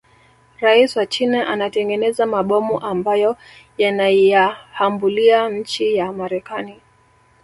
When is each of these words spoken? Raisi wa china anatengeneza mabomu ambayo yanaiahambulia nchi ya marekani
Raisi 0.59 0.99
wa 0.99 1.05
china 1.05 1.47
anatengeneza 1.47 2.25
mabomu 2.25 2.79
ambayo 2.79 3.37
yanaiahambulia 3.77 5.49
nchi 5.49 5.95
ya 5.95 6.11
marekani 6.13 6.81